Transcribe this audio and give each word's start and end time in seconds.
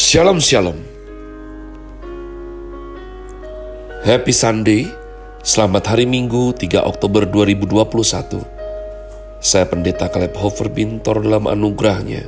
Shalom 0.00 0.40
Shalom. 0.40 0.80
Happy 4.00 4.32
Sunday. 4.32 4.88
Selamat 5.44 5.92
hari 5.92 6.08
Minggu 6.08 6.56
3 6.56 6.88
Oktober 6.88 7.28
2021 7.28 8.40
Saya 9.44 9.68
Pendeta 9.68 10.08
Caleb 10.08 10.32
Hofer 10.40 10.72
Bintor 10.72 11.20
dalam 11.20 11.44
anugerahnya. 11.44 12.24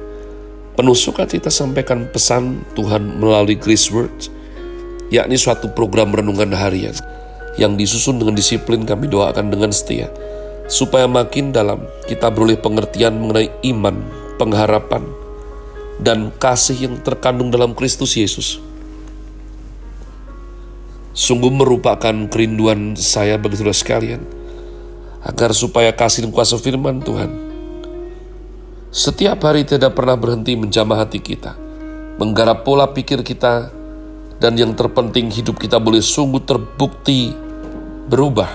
Penuh 0.77 0.93
sukacita 0.93 1.48
sampaikan 1.48 2.12
pesan 2.12 2.60
Tuhan 2.76 3.16
melalui 3.16 3.56
Grace 3.56 3.88
Words 3.88 4.28
yakni 5.08 5.40
suatu 5.40 5.72
program 5.72 6.12
renungan 6.12 6.52
harian 6.52 6.92
yang 7.56 7.80
disusun 7.80 8.20
dengan 8.20 8.36
disiplin 8.36 8.84
kami 8.84 9.08
doakan 9.08 9.48
dengan 9.48 9.72
setia 9.72 10.12
supaya 10.68 11.08
makin 11.08 11.56
dalam 11.56 11.88
kita 12.04 12.28
beroleh 12.28 12.60
pengertian 12.60 13.16
mengenai 13.16 13.48
iman, 13.72 13.96
pengharapan, 14.36 15.21
dan 16.01 16.33
kasih 16.41 16.88
yang 16.88 16.97
terkandung 17.02 17.52
dalam 17.52 17.77
Kristus 17.77 18.16
Yesus. 18.16 18.62
Sungguh 21.12 21.52
merupakan 21.52 22.14
kerinduan 22.33 22.96
saya 22.96 23.37
bagi 23.37 23.60
saudara 23.60 23.77
sekalian, 23.77 24.23
agar 25.27 25.52
supaya 25.52 25.92
kasih 25.92 26.24
dan 26.24 26.33
kuasa 26.33 26.56
firman 26.56 27.05
Tuhan 27.05 27.52
setiap 28.92 29.41
hari 29.48 29.64
tidak 29.64 29.97
pernah 29.97 30.20
berhenti 30.20 30.52
menjamah 30.52 31.00
hati 31.09 31.16
kita, 31.16 31.56
menggarap 32.20 32.61
pola 32.61 32.84
pikir 32.92 33.24
kita, 33.24 33.72
dan 34.36 34.52
yang 34.52 34.77
terpenting 34.77 35.33
hidup 35.33 35.56
kita 35.56 35.80
boleh 35.80 36.05
sungguh 36.05 36.45
terbukti 36.45 37.33
berubah, 38.12 38.52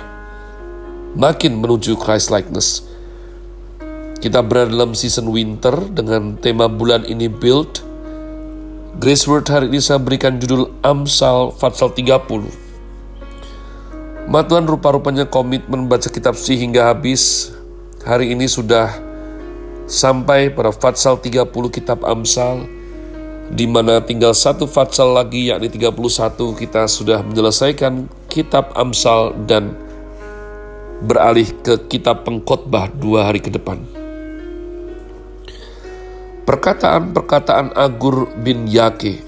makin 1.17 1.57
menuju 1.57 1.97
Christ 1.97 2.29
likeness 2.29 2.85
kita 4.17 4.41
berada 4.41 4.73
dalam 4.73 4.97
season 4.97 5.29
winter 5.29 5.77
dengan 5.93 6.41
tema 6.41 6.65
bulan 6.65 7.05
ini 7.05 7.29
build. 7.29 7.85
Grace 8.97 9.29
Word 9.29 9.45
hari 9.45 9.69
ini 9.69 9.77
saya 9.77 10.01
berikan 10.01 10.41
judul 10.41 10.73
Amsal 10.81 11.53
Fatsal 11.53 11.93
30. 11.93 12.49
Matuan 14.25 14.65
rupa-rupanya 14.65 15.29
komitmen 15.29 15.85
membaca 15.85 16.09
kitab 16.09 16.33
suci 16.33 16.57
hingga 16.57 16.89
habis. 16.89 17.53
Hari 18.01 18.33
ini 18.33 18.49
sudah 18.49 18.89
sampai 19.85 20.49
pada 20.49 20.73
Fatsal 20.73 21.21
30 21.21 21.53
kitab 21.69 22.01
Amsal 22.01 22.65
di 23.53 23.69
mana 23.69 24.01
tinggal 24.01 24.33
satu 24.33 24.65
Fatsal 24.65 25.13
lagi 25.13 25.53
yakni 25.53 25.69
31 25.69 25.93
kita 26.57 26.89
sudah 26.89 27.21
menyelesaikan 27.21 28.09
kitab 28.27 28.73
Amsal 28.73 29.37
dan 29.45 29.77
beralih 31.05 31.53
ke 31.61 31.77
kitab 31.85 32.25
pengkhotbah 32.25 32.89
dua 32.97 33.29
hari 33.29 33.37
ke 33.37 33.53
depan. 33.53 34.06
Perkataan-perkataan 36.47 37.75
Agur 37.75 38.31
bin 38.39 38.71
Yake 38.71 39.19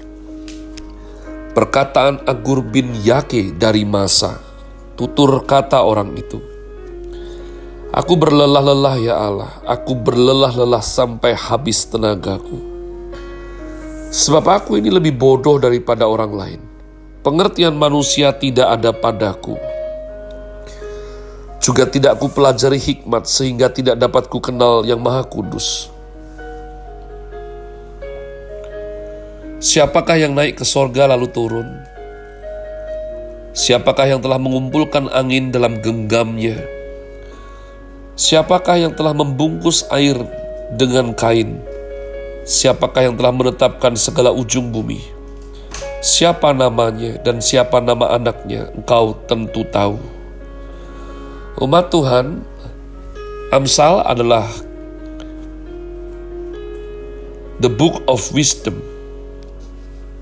Perkataan 1.52 2.24
Agur 2.24 2.64
bin 2.64 2.96
Yake 2.96 3.52
dari 3.60 3.84
masa. 3.84 4.40
Tutur 4.96 5.44
kata 5.44 5.84
orang 5.84 6.16
itu. 6.16 6.40
Aku 7.92 8.16
berlelah-lelah 8.16 8.96
ya 9.04 9.20
Allah. 9.20 9.52
Aku 9.68 10.00
berlelah-lelah 10.00 10.80
sampai 10.80 11.36
habis 11.36 11.84
tenagaku. 11.84 12.56
Sebab 14.08 14.44
aku 14.48 14.80
ini 14.80 14.88
lebih 14.88 15.12
bodoh 15.12 15.60
daripada 15.60 16.08
orang 16.08 16.32
lain. 16.32 16.60
Pengertian 17.20 17.76
manusia 17.76 18.32
tidak 18.32 18.80
ada 18.80 18.96
padaku. 18.96 19.60
Juga 21.60 21.84
tidak 21.84 22.16
ku 22.16 22.32
pelajari 22.32 22.80
hikmat 22.80 23.28
sehingga 23.28 23.68
tidak 23.68 24.00
dapat 24.00 24.24
ku 24.32 24.40
kenal 24.40 24.88
yang 24.88 25.04
maha 25.04 25.20
kudus. 25.20 25.99
Siapakah 29.60 30.16
yang 30.16 30.32
naik 30.32 30.56
ke 30.56 30.64
sorga 30.64 31.04
lalu 31.04 31.28
turun? 31.28 31.68
Siapakah 33.52 34.08
yang 34.08 34.24
telah 34.24 34.40
mengumpulkan 34.40 35.12
angin 35.12 35.52
dalam 35.52 35.84
genggamnya? 35.84 36.64
Siapakah 38.16 38.80
yang 38.80 38.96
telah 38.96 39.12
membungkus 39.12 39.84
air 39.92 40.16
dengan 40.80 41.12
kain? 41.12 41.60
Siapakah 42.48 43.12
yang 43.12 43.20
telah 43.20 43.36
menetapkan 43.36 44.00
segala 44.00 44.32
ujung 44.32 44.72
bumi? 44.72 45.04
Siapa 46.00 46.56
namanya 46.56 47.20
dan 47.20 47.44
siapa 47.44 47.84
nama 47.84 48.16
anaknya, 48.16 48.72
engkau 48.72 49.12
tentu 49.28 49.68
tahu. 49.68 50.00
Umat 51.60 51.92
Tuhan, 51.92 52.40
Amsal 53.52 54.08
adalah 54.08 54.48
the 57.60 57.68
book 57.68 58.00
of 58.08 58.24
wisdom 58.32 58.89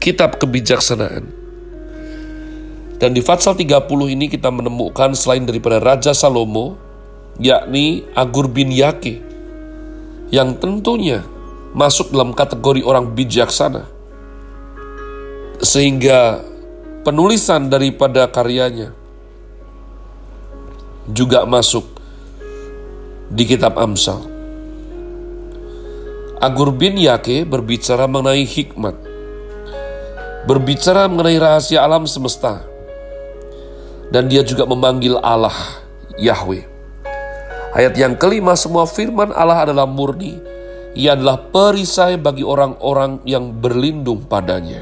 kitab 0.08 0.40
kebijaksanaan. 0.40 1.28
Dan 2.98 3.14
di 3.14 3.20
Fatsal 3.22 3.54
30 3.54 3.86
ini 4.10 4.26
kita 4.26 4.48
menemukan 4.50 5.12
selain 5.14 5.44
daripada 5.44 5.78
Raja 5.78 6.16
Salomo, 6.16 6.74
yakni 7.38 8.08
Agur 8.16 8.50
bin 8.50 8.74
Yake, 8.74 9.22
yang 10.34 10.58
tentunya 10.58 11.22
masuk 11.76 12.10
dalam 12.10 12.34
kategori 12.34 12.82
orang 12.82 13.14
bijaksana. 13.14 13.86
Sehingga 15.62 16.42
penulisan 17.06 17.70
daripada 17.70 18.26
karyanya 18.26 18.90
juga 21.06 21.46
masuk 21.46 21.86
di 23.30 23.46
kitab 23.46 23.78
Amsal. 23.78 24.26
Agur 26.38 26.74
bin 26.74 26.98
Yake 26.98 27.46
berbicara 27.46 28.06
mengenai 28.10 28.46
hikmat, 28.46 29.07
berbicara 30.48 31.04
mengenai 31.12 31.36
rahasia 31.36 31.84
alam 31.84 32.08
semesta. 32.08 32.64
Dan 34.08 34.32
dia 34.32 34.40
juga 34.40 34.64
memanggil 34.64 35.20
Allah 35.20 35.52
Yahweh. 36.16 36.64
Ayat 37.76 37.92
yang 38.00 38.16
kelima, 38.16 38.56
semua 38.56 38.88
firman 38.88 39.28
Allah 39.36 39.68
adalah 39.68 39.84
murni. 39.84 40.40
Ia 40.96 41.12
adalah 41.12 41.36
perisai 41.52 42.16
bagi 42.16 42.40
orang-orang 42.40 43.20
yang 43.28 43.52
berlindung 43.52 44.24
padanya. 44.24 44.80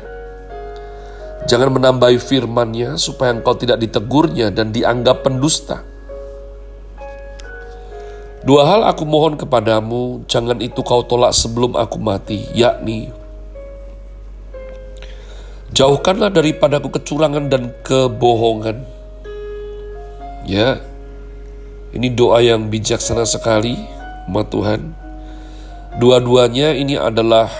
Jangan 1.50 1.74
menambahi 1.74 2.22
firmannya 2.22 2.94
supaya 2.94 3.34
engkau 3.34 3.58
tidak 3.58 3.82
ditegurnya 3.82 4.54
dan 4.54 4.70
dianggap 4.70 5.26
pendusta. 5.26 5.82
Dua 8.46 8.62
hal 8.62 8.86
aku 8.86 9.02
mohon 9.02 9.34
kepadamu, 9.34 10.22
jangan 10.30 10.62
itu 10.62 10.78
kau 10.86 11.02
tolak 11.02 11.34
sebelum 11.34 11.74
aku 11.74 11.98
mati, 11.98 12.46
yakni 12.54 13.10
Jauhkanlah 15.76 16.32
daripadaku 16.32 16.88
kecurangan 16.88 17.52
dan 17.52 17.68
kebohongan. 17.84 18.80
Ya, 20.48 20.80
ini 21.92 22.08
doa 22.08 22.40
yang 22.40 22.72
bijaksana 22.72 23.28
sekali, 23.28 23.76
umat 24.24 24.48
Tuhan. 24.48 24.96
Dua-duanya 26.00 26.72
ini 26.72 26.96
adalah 26.96 27.52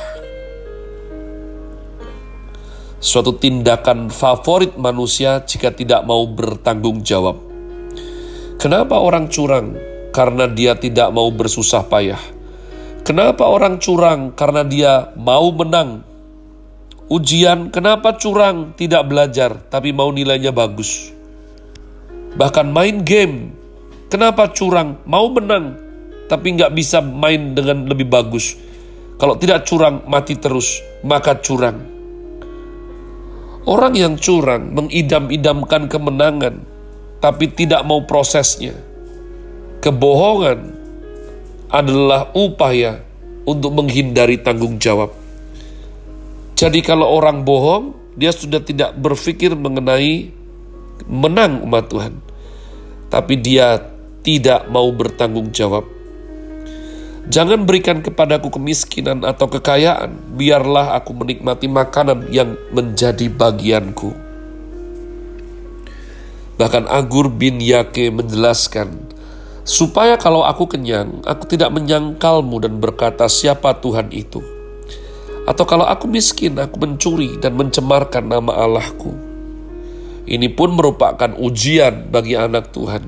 suatu 3.04 3.36
tindakan 3.36 4.08
favorit 4.08 4.80
manusia 4.80 5.44
jika 5.44 5.76
tidak 5.76 6.00
mau 6.08 6.24
bertanggung 6.24 7.04
jawab. 7.04 7.36
Kenapa 8.56 8.96
orang 8.96 9.28
curang? 9.28 9.76
Karena 10.16 10.48
dia 10.48 10.72
tidak 10.72 11.12
mau 11.12 11.28
bersusah 11.28 11.84
payah. 11.84 12.22
Kenapa 13.04 13.44
orang 13.44 13.76
curang? 13.76 14.32
Karena 14.32 14.64
dia 14.64 15.12
mau 15.20 15.52
menang 15.52 16.15
Ujian, 17.06 17.70
kenapa 17.70 18.18
curang 18.18 18.74
tidak 18.74 19.06
belajar 19.06 19.62
tapi 19.70 19.94
mau 19.94 20.10
nilainya 20.10 20.50
bagus? 20.50 21.14
Bahkan 22.34 22.66
main 22.74 23.06
game, 23.06 23.54
kenapa 24.10 24.50
curang 24.50 24.98
mau 25.06 25.30
menang 25.30 25.78
tapi 26.26 26.58
nggak 26.58 26.74
bisa 26.74 26.98
main 26.98 27.54
dengan 27.54 27.86
lebih 27.86 28.10
bagus? 28.10 28.58
Kalau 29.22 29.38
tidak 29.38 29.62
curang 29.70 30.02
mati 30.10 30.34
terus, 30.34 30.82
maka 31.06 31.38
curang. 31.38 31.78
Orang 33.70 33.94
yang 33.94 34.18
curang 34.18 34.74
mengidam-idamkan 34.74 35.86
kemenangan 35.86 36.58
tapi 37.22 37.54
tidak 37.54 37.86
mau 37.86 38.02
prosesnya. 38.02 38.74
Kebohongan 39.78 40.74
adalah 41.70 42.34
upaya 42.34 42.98
untuk 43.46 43.78
menghindari 43.78 44.42
tanggung 44.42 44.82
jawab. 44.82 45.25
Jadi 46.56 46.80
kalau 46.80 47.04
orang 47.04 47.44
bohong, 47.44 47.92
dia 48.16 48.32
sudah 48.32 48.64
tidak 48.64 48.96
berpikir 48.96 49.52
mengenai 49.52 50.32
menang 51.04 51.60
umat 51.68 51.92
Tuhan. 51.92 52.16
Tapi 53.12 53.36
dia 53.36 53.84
tidak 54.24 54.64
mau 54.72 54.88
bertanggung 54.88 55.52
jawab. 55.52 55.84
Jangan 57.28 57.68
berikan 57.68 58.00
kepadaku 58.00 58.56
kemiskinan 58.56 59.20
atau 59.28 59.52
kekayaan, 59.52 60.16
biarlah 60.32 60.96
aku 60.96 61.12
menikmati 61.12 61.68
makanan 61.68 62.32
yang 62.32 62.56
menjadi 62.72 63.28
bagianku. 63.28 64.16
Bahkan 66.56 66.88
Agur 66.88 67.28
bin 67.28 67.60
Yake 67.60 68.08
menjelaskan, 68.08 68.96
supaya 69.60 70.16
kalau 70.16 70.40
aku 70.40 70.72
kenyang, 70.72 71.20
aku 71.28 71.44
tidak 71.52 71.68
menyangkalmu 71.76 72.64
dan 72.64 72.80
berkata 72.80 73.28
siapa 73.28 73.76
Tuhan 73.76 74.08
itu 74.08 74.55
Atau 75.46 75.62
kalau 75.62 75.86
aku 75.86 76.10
miskin, 76.10 76.58
aku 76.58 76.82
mencuri 76.82 77.38
dan 77.38 77.54
mencemarkan 77.54 78.26
nama 78.26 78.66
Allahku. 78.66 79.14
Ini 80.26 80.50
pun 80.58 80.74
merupakan 80.74 81.30
ujian 81.38 82.10
bagi 82.10 82.34
anak 82.34 82.74
Tuhan. 82.74 83.06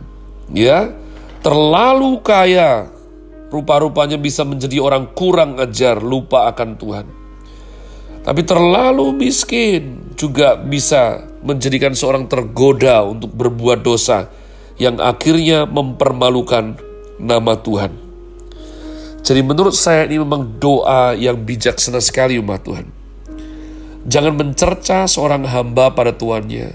Ya, 0.54 0.94
terlalu 1.42 2.22
kaya, 2.22 2.86
rupa-rupanya 3.50 4.16
bisa 4.22 4.46
menjadi 4.46 4.78
orang 4.78 5.10
kurang 5.18 5.58
ajar, 5.58 5.98
lupa 5.98 6.46
akan 6.54 6.78
Tuhan. 6.78 7.06
Tapi 8.22 8.40
terlalu 8.46 9.18
miskin 9.18 10.14
juga 10.14 10.54
bisa 10.54 11.26
menjadikan 11.42 11.94
seorang 11.94 12.30
tergoda 12.30 13.02
untuk 13.02 13.34
berbuat 13.34 13.82
dosa 13.82 14.30
yang 14.78 15.02
akhirnya 15.02 15.66
mempermalukan 15.66 16.78
nama 17.18 17.58
Tuhan. 17.58 18.07
Jadi 19.22 19.40
menurut 19.44 19.76
saya 19.76 20.06
ini 20.08 20.22
memang 20.22 20.56
doa 20.56 21.12
yang 21.12 21.36
bijaksana 21.36 22.00
sekali 22.00 22.40
umat 22.40 22.64
Tuhan. 22.64 22.86
Jangan 24.08 24.32
mencerca 24.40 25.04
seorang 25.04 25.44
hamba 25.44 25.92
pada 25.92 26.16
tuannya, 26.16 26.72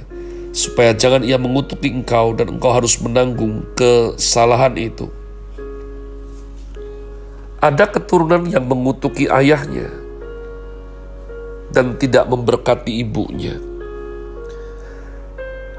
supaya 0.53 0.93
jangan 0.93 1.25
ia 1.25 1.41
mengutuki 1.41 1.89
engkau 1.89 2.37
dan 2.37 2.53
engkau 2.53 2.69
harus 2.69 3.01
menanggung 3.01 3.65
kesalahan 3.73 4.77
itu. 4.77 5.09
Ada 7.57 7.89
keturunan 7.89 8.45
yang 8.45 8.69
mengutuki 8.69 9.25
ayahnya 9.25 9.89
dan 11.73 11.97
tidak 11.97 12.29
memberkati 12.29 13.01
ibunya. 13.01 13.57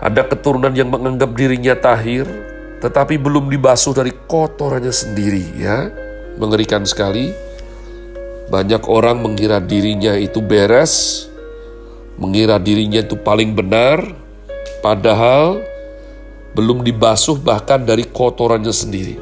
Ada 0.03 0.27
keturunan 0.27 0.75
yang 0.75 0.91
menganggap 0.91 1.39
dirinya 1.39 1.79
tahir, 1.79 2.27
tetapi 2.83 3.15
belum 3.15 3.47
dibasuh 3.47 3.95
dari 3.95 4.11
kotorannya 4.27 4.91
sendiri, 4.91 5.45
ya 5.55 6.04
Mengerikan 6.37 6.83
sekali. 6.83 7.31
Banyak 8.45 8.87
orang 8.91 9.25
mengira 9.25 9.57
dirinya 9.57 10.13
itu 10.15 10.45
beres, 10.45 11.27
mengira 12.21 12.61
dirinya 12.61 13.01
itu 13.01 13.17
paling 13.17 13.57
benar, 13.57 14.05
padahal 14.85 15.65
belum 16.53 16.85
dibasuh 16.85 17.41
bahkan 17.41 17.83
dari 17.83 18.05
kotorannya 18.05 18.71
sendiri. 18.71 19.17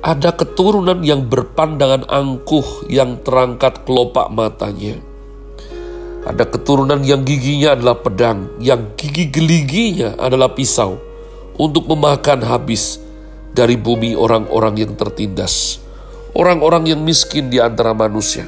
Ada 0.00 0.32
keturunan 0.32 1.04
yang 1.04 1.28
berpandangan 1.28 2.08
angkuh 2.08 2.88
yang 2.88 3.20
terangkat 3.20 3.84
kelopak 3.84 4.32
matanya. 4.32 4.96
Ada 6.24 6.48
keturunan 6.48 7.04
yang 7.04 7.26
giginya 7.26 7.76
adalah 7.76 8.00
pedang, 8.00 8.48
yang 8.62 8.96
gigi 8.96 9.28
geliginya 9.28 10.16
adalah 10.16 10.52
pisau 10.56 10.96
untuk 11.60 11.84
memakan 11.84 12.40
habis 12.46 12.96
dari 13.50 13.74
bumi 13.74 14.14
orang-orang 14.14 14.86
yang 14.86 14.92
tertindas, 14.94 15.82
orang-orang 16.34 16.94
yang 16.94 17.00
miskin 17.02 17.50
di 17.50 17.58
antara 17.58 17.94
manusia. 17.94 18.46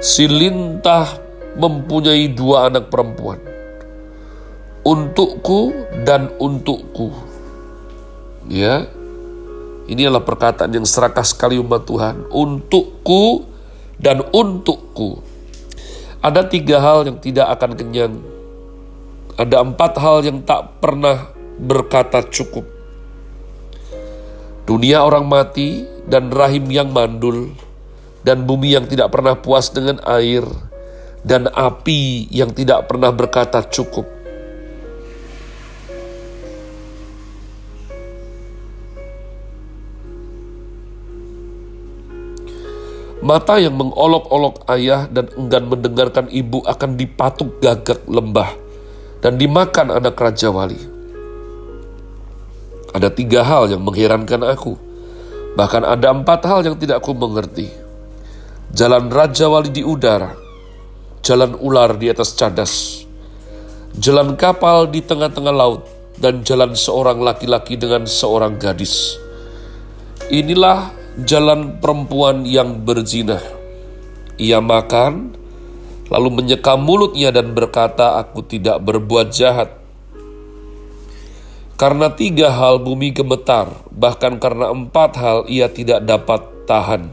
Si 0.00 0.24
Lintah 0.24 1.20
mempunyai 1.60 2.32
dua 2.32 2.72
anak 2.72 2.88
perempuan, 2.88 3.40
untukku 4.84 5.72
dan 6.04 6.32
untukku. 6.40 7.12
Ya, 8.48 8.88
ini 9.90 10.06
adalah 10.06 10.22
perkataan 10.22 10.70
yang 10.70 10.86
serakah 10.86 11.26
sekali 11.26 11.58
umat 11.58 11.82
Tuhan. 11.82 12.30
Untukku 12.30 13.42
dan 13.98 14.22
untukku. 14.30 15.18
Ada 16.22 16.46
tiga 16.46 16.78
hal 16.78 17.10
yang 17.10 17.18
tidak 17.18 17.50
akan 17.58 17.74
kenyang. 17.74 18.14
Ada 19.34 19.66
empat 19.66 19.92
hal 19.98 20.22
yang 20.22 20.46
tak 20.46 20.78
pernah 20.78 21.32
berkata 21.60 22.24
cukup. 22.24 22.64
Dunia 24.64 25.04
orang 25.04 25.28
mati 25.28 25.84
dan 26.08 26.32
rahim 26.32 26.72
yang 26.72 26.88
mandul, 26.88 27.52
dan 28.24 28.48
bumi 28.48 28.72
yang 28.72 28.88
tidak 28.88 29.12
pernah 29.12 29.36
puas 29.36 29.68
dengan 29.68 30.00
air, 30.08 30.46
dan 31.20 31.50
api 31.52 32.32
yang 32.32 32.54
tidak 32.56 32.88
pernah 32.88 33.12
berkata 33.12 33.60
cukup. 33.68 34.08
Mata 43.20 43.60
yang 43.60 43.76
mengolok-olok 43.76 44.64
ayah 44.72 45.04
dan 45.04 45.28
enggan 45.36 45.68
mendengarkan 45.68 46.26
ibu 46.32 46.64
akan 46.64 46.96
dipatuk 46.96 47.60
gagak 47.60 48.00
lembah 48.08 48.48
dan 49.20 49.36
dimakan 49.36 49.92
anak 49.92 50.16
raja 50.16 50.48
wali. 50.48 50.89
Ada 52.90 53.08
tiga 53.14 53.46
hal 53.46 53.70
yang 53.70 53.86
mengherankan 53.86 54.42
aku. 54.42 54.74
Bahkan 55.54 55.82
ada 55.86 56.10
empat 56.10 56.46
hal 56.46 56.66
yang 56.66 56.76
tidak 56.78 57.02
aku 57.02 57.14
mengerti. 57.14 57.70
Jalan 58.70 59.10
Raja 59.10 59.50
Wali 59.50 59.70
di 59.74 59.82
udara, 59.82 60.30
jalan 61.26 61.58
ular 61.58 61.98
di 61.98 62.06
atas 62.06 62.38
cadas, 62.38 63.02
jalan 63.98 64.38
kapal 64.38 64.86
di 64.86 65.02
tengah-tengah 65.02 65.50
laut, 65.50 65.82
dan 66.22 66.46
jalan 66.46 66.78
seorang 66.78 67.18
laki-laki 67.18 67.74
dengan 67.74 68.06
seorang 68.06 68.62
gadis. 68.62 69.18
Inilah 70.30 70.94
jalan 71.26 71.82
perempuan 71.82 72.46
yang 72.46 72.86
berzina. 72.86 73.42
Ia 74.38 74.62
makan, 74.62 75.34
lalu 76.06 76.28
menyekam 76.30 76.78
mulutnya 76.78 77.34
dan 77.34 77.50
berkata, 77.50 78.22
"Aku 78.22 78.46
tidak 78.46 78.78
berbuat 78.86 79.34
jahat." 79.34 79.79
Karena 81.80 82.12
tiga 82.12 82.52
hal 82.52 82.76
bumi 82.84 83.08
gemetar, 83.08 83.72
bahkan 83.88 84.36
karena 84.36 84.68
empat 84.68 85.16
hal 85.16 85.48
ia 85.48 85.64
tidak 85.72 86.04
dapat 86.04 86.44
tahan. 86.68 87.08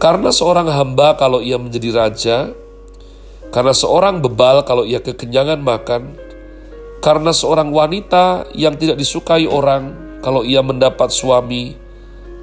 Karena 0.00 0.32
seorang 0.32 0.64
hamba 0.72 1.12
kalau 1.20 1.44
ia 1.44 1.60
menjadi 1.60 1.92
raja, 1.92 2.56
karena 3.52 3.76
seorang 3.76 4.24
bebal 4.24 4.64
kalau 4.64 4.88
ia 4.88 5.04
kekenyangan 5.04 5.60
makan, 5.60 6.16
karena 7.04 7.36
seorang 7.36 7.68
wanita 7.68 8.48
yang 8.56 8.80
tidak 8.80 8.96
disukai 8.96 9.44
orang 9.44 9.92
kalau 10.24 10.40
ia 10.40 10.64
mendapat 10.64 11.12
suami, 11.12 11.76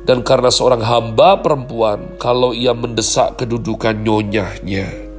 dan 0.05 0.21
karena 0.21 0.53
seorang 0.53 0.85
hamba 0.85 1.41
perempuan 1.41 2.13
kalau 2.21 2.53
ia 2.53 2.77
mendesak 2.77 3.41
kedudukan 3.41 4.05
nyonyahnya. 4.05 5.10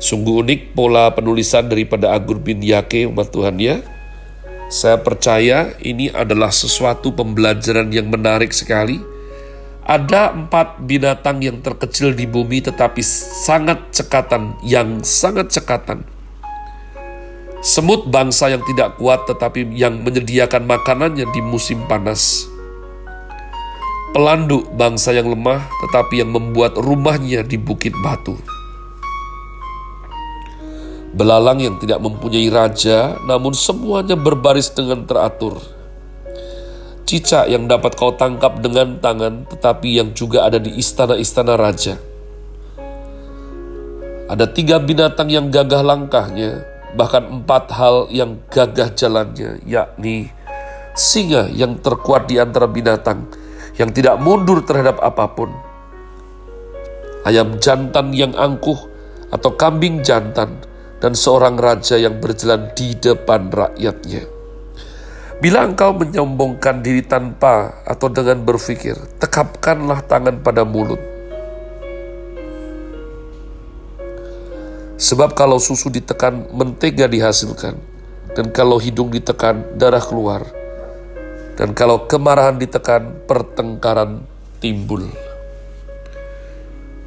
Sungguh 0.00 0.40
unik 0.40 0.72
pola 0.72 1.12
penulisan 1.12 1.68
daripada 1.68 2.16
Agur 2.16 2.40
bin 2.40 2.64
Yake 2.64 3.04
umat 3.04 3.28
Tuhan 3.28 3.60
ya. 3.60 3.84
Saya 4.72 4.96
percaya 4.96 5.76
ini 5.84 6.08
adalah 6.08 6.48
sesuatu 6.48 7.12
pembelajaran 7.12 7.92
yang 7.92 8.08
menarik 8.08 8.48
sekali. 8.48 8.96
Ada 9.84 10.32
empat 10.32 10.80
binatang 10.88 11.44
yang 11.44 11.60
terkecil 11.60 12.16
di 12.16 12.24
bumi 12.24 12.64
tetapi 12.64 13.04
sangat 13.44 13.92
cekatan, 13.92 14.56
yang 14.64 15.04
sangat 15.04 15.52
cekatan. 15.52 16.00
Semut 17.60 18.08
bangsa 18.08 18.48
yang 18.48 18.64
tidak 18.64 18.96
kuat 18.96 19.28
tetapi 19.28 19.68
yang 19.76 20.00
menyediakan 20.00 20.64
makanannya 20.64 21.28
di 21.28 21.40
musim 21.44 21.84
panas. 21.84 22.48
Pelanduk 24.16 24.64
bangsa 24.80 25.12
yang 25.12 25.28
lemah 25.28 25.60
tetapi 25.84 26.24
yang 26.24 26.32
membuat 26.32 26.80
rumahnya 26.80 27.44
di 27.44 27.60
bukit 27.60 27.92
batu 28.00 28.40
Belalang 31.10 31.58
yang 31.58 31.74
tidak 31.82 31.98
mempunyai 31.98 32.46
raja, 32.54 33.18
namun 33.26 33.50
semuanya 33.50 34.14
berbaris 34.14 34.70
dengan 34.70 35.02
teratur. 35.02 35.58
Cicak 37.02 37.50
yang 37.50 37.66
dapat 37.66 37.98
kau 37.98 38.14
tangkap 38.14 38.62
dengan 38.62 39.02
tangan, 39.02 39.42
tetapi 39.50 39.98
yang 39.98 40.14
juga 40.14 40.46
ada 40.46 40.62
di 40.62 40.70
istana-istana 40.78 41.58
raja. 41.58 41.98
Ada 44.30 44.46
tiga 44.54 44.78
binatang 44.78 45.26
yang 45.26 45.50
gagah 45.50 45.82
langkahnya, 45.82 46.62
bahkan 46.94 47.26
empat 47.26 47.74
hal 47.74 48.06
yang 48.14 48.38
gagah 48.46 48.94
jalannya, 48.94 49.58
yakni 49.66 50.30
singa 50.94 51.50
yang 51.50 51.82
terkuat 51.82 52.30
di 52.30 52.38
antara 52.38 52.70
binatang, 52.70 53.26
yang 53.74 53.90
tidak 53.90 54.14
mundur 54.22 54.62
terhadap 54.62 55.02
apa 55.02 55.26
pun. 55.34 55.50
Ayam 57.26 57.58
jantan 57.58 58.14
yang 58.14 58.30
angkuh 58.38 58.78
atau 59.34 59.50
kambing 59.58 60.06
jantan 60.06 60.69
dan 61.00 61.16
seorang 61.16 61.56
raja 61.56 61.96
yang 61.96 62.20
berjalan 62.20 62.70
di 62.76 62.92
depan 62.94 63.48
rakyatnya. 63.48 64.28
Bila 65.40 65.64
engkau 65.64 65.96
menyombongkan 65.96 66.84
diri 66.84 67.00
tanpa 67.00 67.80
atau 67.88 68.12
dengan 68.12 68.44
berpikir, 68.44 68.92
tekapkanlah 69.16 70.04
tangan 70.04 70.44
pada 70.44 70.68
mulut. 70.68 71.00
Sebab 75.00 75.32
kalau 75.32 75.56
susu 75.56 75.88
ditekan, 75.88 76.52
mentega 76.52 77.08
dihasilkan. 77.08 77.72
Dan 78.36 78.52
kalau 78.52 78.76
hidung 78.76 79.08
ditekan, 79.08 79.64
darah 79.80 80.04
keluar. 80.04 80.44
Dan 81.56 81.72
kalau 81.72 82.04
kemarahan 82.04 82.60
ditekan, 82.60 83.24
pertengkaran 83.24 84.20
timbul. 84.60 85.08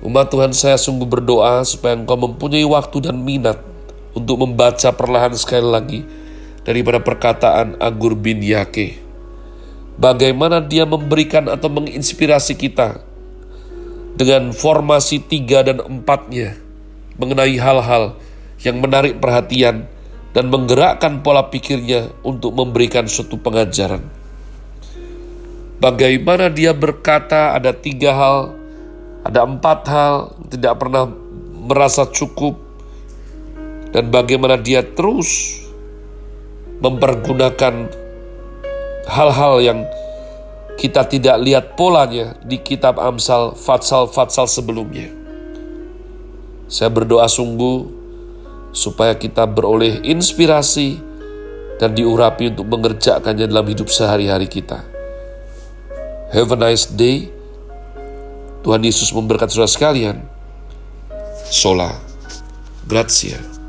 Umat 0.02 0.34
Tuhan 0.34 0.58
saya 0.58 0.76
sungguh 0.82 1.06
berdoa 1.06 1.62
supaya 1.70 1.94
engkau 1.94 2.18
mempunyai 2.18 2.66
waktu 2.66 2.98
dan 3.08 3.22
minat 3.22 3.73
untuk 4.14 4.46
membaca 4.46 4.94
perlahan 4.94 5.34
sekali 5.34 5.68
lagi 5.68 6.00
daripada 6.64 7.04
perkataan 7.04 7.78
Agur 7.82 8.16
bin 8.16 8.40
Yake. 8.40 9.02
bagaimana 9.94 10.58
dia 10.58 10.90
memberikan 10.90 11.46
atau 11.46 11.70
menginspirasi 11.70 12.58
kita 12.58 13.06
dengan 14.18 14.50
formasi 14.54 15.22
tiga 15.22 15.62
dan 15.62 15.82
empatnya 15.82 16.58
mengenai 17.18 17.58
hal-hal 17.62 18.18
yang 18.62 18.82
menarik 18.82 19.22
perhatian 19.22 19.86
dan 20.34 20.50
menggerakkan 20.50 21.22
pola 21.22 21.46
pikirnya 21.54 22.10
untuk 22.26 22.58
memberikan 22.58 23.06
suatu 23.06 23.38
pengajaran. 23.38 24.02
Bagaimana 25.78 26.48
dia 26.50 26.72
berkata 26.72 27.54
ada 27.54 27.76
tiga 27.76 28.16
hal, 28.16 28.56
ada 29.22 29.46
empat 29.46 29.80
hal, 29.92 30.16
tidak 30.48 30.80
pernah 30.80 31.12
merasa 31.54 32.08
cukup, 32.08 32.63
dan 33.94 34.10
bagaimana 34.10 34.58
dia 34.58 34.82
terus 34.82 35.62
mempergunakan 36.82 37.88
hal-hal 39.08 39.56
yang 39.62 39.80
kita 40.76 41.06
tidak 41.06 41.38
lihat 41.40 41.66
polanya 41.78 42.34
di 42.42 42.58
kitab 42.58 42.98
Amsal, 42.98 43.54
Fatsal-Fatsal 43.54 44.50
sebelumnya. 44.50 45.14
Saya 46.66 46.90
berdoa 46.90 47.30
sungguh 47.30 47.86
supaya 48.74 49.14
kita 49.14 49.46
beroleh 49.46 50.02
inspirasi 50.02 50.98
dan 51.78 51.94
diurapi 51.94 52.50
untuk 52.50 52.66
mengerjakannya 52.74 53.46
dalam 53.46 53.70
hidup 53.70 53.94
sehari-hari 53.94 54.50
kita. 54.50 54.82
Have 56.34 56.50
a 56.50 56.58
nice 56.58 56.90
day. 56.90 57.30
Tuhan 58.66 58.82
Yesus 58.82 59.14
memberkati 59.14 59.54
saudara 59.54 59.70
sekalian. 59.70 60.18
Sola. 61.54 61.94
Grazie. 62.90 63.63